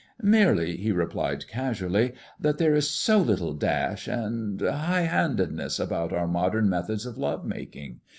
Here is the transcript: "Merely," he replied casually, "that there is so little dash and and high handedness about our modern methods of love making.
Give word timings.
"Merely," 0.23 0.77
he 0.77 0.91
replied 0.91 1.47
casually, 1.47 2.13
"that 2.39 2.57
there 2.57 2.73
is 2.73 2.89
so 2.89 3.19
little 3.19 3.53
dash 3.53 4.07
and 4.07 4.59
and 4.59 4.71
high 4.75 5.01
handedness 5.01 5.79
about 5.79 6.11
our 6.11 6.27
modern 6.27 6.67
methods 6.67 7.05
of 7.05 7.19
love 7.19 7.45
making. 7.45 7.99